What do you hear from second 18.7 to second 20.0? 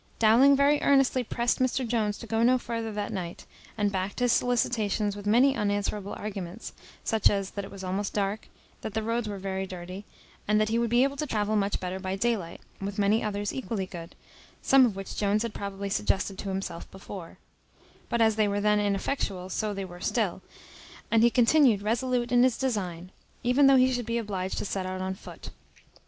ineffectual, so they